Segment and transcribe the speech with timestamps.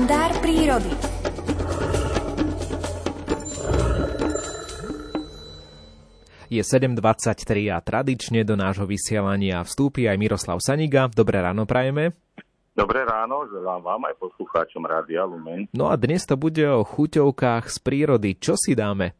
[0.00, 0.92] kalendár prírody.
[6.48, 11.12] Je 7.23 a tradične do nášho vysielania vstúpi aj Miroslav Saniga.
[11.12, 12.16] Dobré ráno prajeme.
[12.72, 15.68] Dobré ráno, želám vám aj poslucháčom Rádia Lumen.
[15.76, 18.40] No a dnes to bude o chuťovkách z prírody.
[18.40, 19.19] Čo si dáme?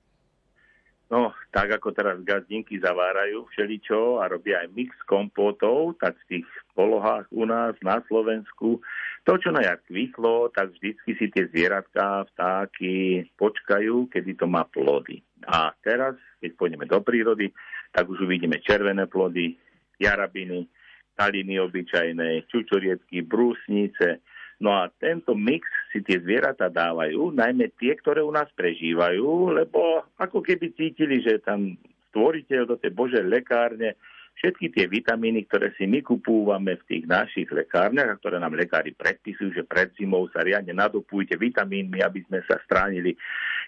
[1.10, 6.46] No, tak ako teraz gazdinky zavárajú všeličo a robia aj mix kompótov, tak v tých
[6.78, 8.78] polohách u nás na Slovensku
[9.26, 14.64] to, čo na jar kvitlo, tak vždycky si tie zvieratká, vtáky počkajú, kedy to má
[14.64, 15.20] plody.
[15.44, 17.52] A teraz, keď pôjdeme do prírody,
[17.92, 19.58] tak už uvidíme červené plody,
[20.00, 20.70] jarabiny,
[21.18, 24.24] taliny obyčajné, čučoriedky, brúsnice.
[24.60, 30.04] No a tento mix si tie zvieratá dávajú, najmä tie, ktoré u nás prežívajú, lebo
[30.20, 31.80] ako keby cítili, že tam
[32.12, 33.96] stvoriteľ do tej Božej lekárne
[34.40, 38.96] všetky tie vitamíny, ktoré si my kupúvame v tých našich lekárniach, a ktoré nám lekári
[38.96, 43.16] predpisujú, že pred zimou sa riadne nadopujte vitamínmi, aby sme sa stránili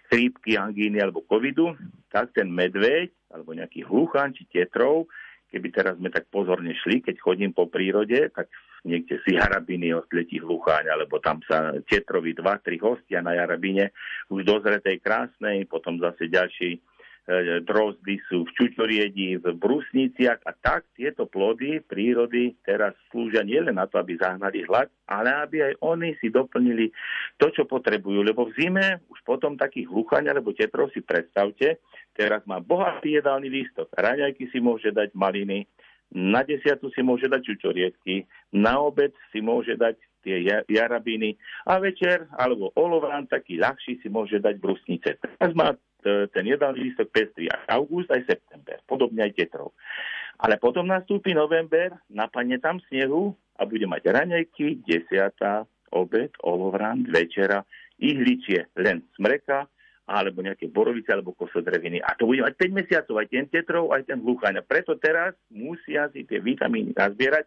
[0.09, 1.77] chrípky, angíny alebo covidu,
[2.09, 5.09] tak ten medveď alebo nejaký hluchan či tetrov,
[5.53, 8.49] keby teraz sme tak pozorne šli, keď chodím po prírode, tak
[8.89, 13.93] niekde si jarabiny odletí hlucháň, alebo tam sa tetrovi dva, tri hostia na jarabine,
[14.33, 16.81] už dozretej krásnej, potom zase ďalší
[17.63, 23.87] drozdy sú v čučoriedi, v brusniciach a tak tieto plody prírody teraz slúžia nielen na
[23.87, 26.91] to, aby zahnali hlad, ale aby aj oni si doplnili
[27.39, 28.27] to, čo potrebujú.
[28.27, 31.79] Lebo v zime už potom takých hluchaň alebo tetrov si predstavte,
[32.19, 33.87] teraz má bohatý jedálny lístok.
[33.95, 35.71] Raňajky si môže dať maliny,
[36.13, 41.35] na desiatu si môže dať čučoriedky, na obed si môže dať tie jarabiny
[41.67, 45.19] a večer alebo olovrán taký ľahší si môže dať brusnice.
[45.19, 49.73] Teraz má E, ten jedálny lístok pestrí aj august, aj september, podobne aj tetrov.
[50.43, 55.63] Ale potom nastúpi november, napadne tam snehu a bude mať raňajky, desiata,
[55.95, 57.63] obed, olovrán, večera,
[58.03, 59.71] ihličie, len smreka,
[60.03, 62.03] alebo nejaké borovice alebo kosodreviny.
[62.03, 64.59] A to bude mať 5 mesiacov, aj ten tetrov, aj ten hluchaň.
[64.67, 67.47] Preto teraz musia si tie vitamíny nazbierať,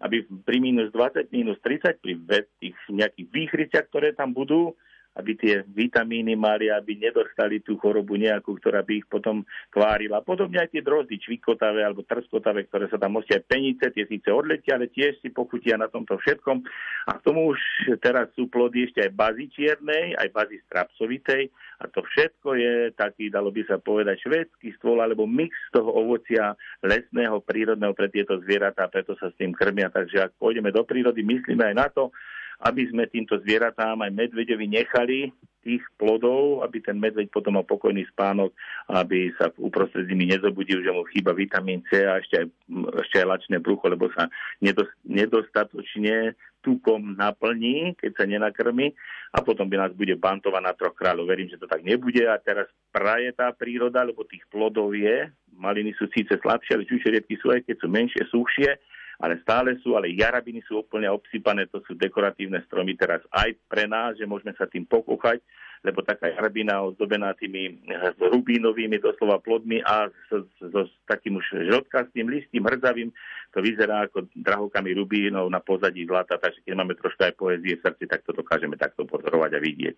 [0.00, 2.14] aby pri minus 20, minus 30, pri
[2.62, 4.78] tých nejakých výchryciach, ktoré tam budú,
[5.20, 10.24] aby tie vitamíny mali, aby nedostali tú chorobu nejakú, ktorá by ich potom kvárila.
[10.24, 14.32] Podobne aj tie drozdy čvikotavé alebo trskotavé, ktoré sa tam nosia aj penice, tie síce
[14.32, 16.64] odletia, ale tiež si pochutia na tomto všetkom.
[17.12, 17.60] A k tomu už
[18.00, 21.52] teraz sú plody ešte aj bazy čiernej, aj bazy strapsovitej.
[21.80, 26.56] A to všetko je taký, dalo by sa povedať, švédsky stôl alebo mix toho ovocia
[26.80, 29.92] lesného, prírodného pre tieto zvieratá, preto sa s tým krmia.
[29.92, 32.12] Takže ak pôjdeme do prírody, myslíme aj na to,
[32.60, 38.08] aby sme týmto zvieratám aj medveďovi nechali tých plodov, aby ten medveď potom mal pokojný
[38.12, 38.52] spánok,
[38.88, 42.46] aby sa uprostred zimy nezobudil, že mu chýba vitamín C a ešte aj,
[43.04, 44.32] ešte aj lačné brucho, lebo sa
[45.04, 48.92] nedostatočne tukom naplní, keď sa nenakrmi
[49.32, 51.28] a potom by nás bude bantovať na troch kráľov.
[51.28, 55.28] Verím, že to tak nebude a teraz praje tá príroda, lebo tých plodov je.
[55.56, 58.70] Maliny sú síce slabšie, ale čučerietky sú aj keď sú menšie, suchšie
[59.20, 63.84] ale stále sú, ale jarabiny sú úplne obsypané, to sú dekoratívne stromy teraz aj pre
[63.84, 65.44] nás, že môžeme sa tým pokochať,
[65.84, 67.84] lebo taká jarabina ozdobená tými
[68.20, 73.12] rubínovými doslova plodmi a s, s, s takým už žltkastým listím, hrdzavým,
[73.52, 77.84] to vyzerá ako drahokami rubínov na pozadí zlata, takže keď máme trošku aj poezie v
[77.84, 79.96] srdci, tak to dokážeme takto pozorovať a vidieť.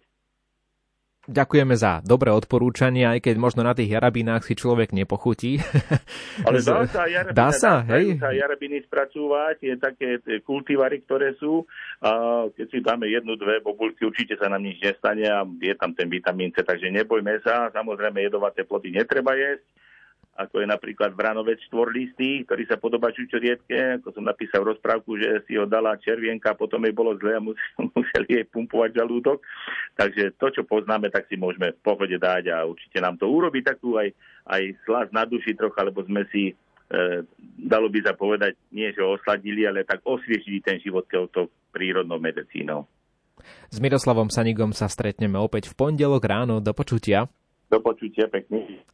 [1.23, 5.63] Ďakujeme za dobré odporúčanie, aj keď možno na tých jarabinách si človek nepochutí.
[6.47, 8.19] Ale dá sa, jarabina, dá sa, hej?
[8.19, 10.09] sa jarabiny spracúvať, je také
[10.43, 11.63] kultivary, ktoré sú.
[12.03, 15.95] A keď si dáme jednu, dve bobulky, určite sa nám nič nestane a je tam
[15.95, 17.71] ten vitamín C, takže nebojme sa.
[17.71, 19.63] Samozrejme, jedovaté plody netreba jesť
[20.33, 25.45] ako je napríklad Vranovec štvorlistý, ktorý sa podobá čučorietke, ako som napísal v rozprávku, že
[25.45, 27.45] si ho dala červienka, potom jej bolo zle a
[27.93, 29.45] museli jej pumpovať žalúdok.
[29.93, 33.61] Takže to, čo poznáme, tak si môžeme v pohode dať a určite nám to urobí
[33.61, 34.09] takú aj,
[34.49, 36.57] aj slas na duši trocha, lebo sme si,
[36.89, 37.23] e,
[37.61, 42.89] dalo by sa povedať, nie že osladili, ale tak osviežili ten život touto prírodnou medicínou.
[43.69, 46.65] S Miroslavom Sanigom sa stretneme opäť v pondelok ráno.
[46.65, 47.29] Do počutia.
[47.73, 48.85] Do počutia, pekný.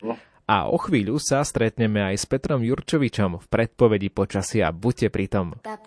[0.46, 4.70] A o chvíľu sa stretneme aj s Petrom Jurčovičom v predpovedi počasia.
[4.70, 5.58] Buďte pri tom.
[5.66, 5.82] Tap